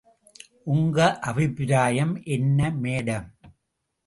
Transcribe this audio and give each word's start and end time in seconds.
உங்க 0.65 0.97
அபிப்ராயம் 1.21 2.15
என்ன 2.27 2.71
மேடம்? 2.81 3.29